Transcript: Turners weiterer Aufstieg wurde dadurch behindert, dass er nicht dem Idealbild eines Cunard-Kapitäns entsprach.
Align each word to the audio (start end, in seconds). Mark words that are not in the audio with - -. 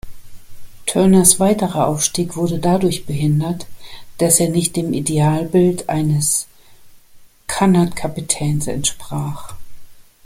Turners 0.87 1.39
weiterer 1.39 1.85
Aufstieg 1.87 2.35
wurde 2.35 2.57
dadurch 2.57 3.05
behindert, 3.05 3.67
dass 4.17 4.39
er 4.39 4.49
nicht 4.49 4.75
dem 4.75 4.93
Idealbild 4.93 5.89
eines 5.89 6.47
Cunard-Kapitäns 7.45 8.65
entsprach. 8.65 9.53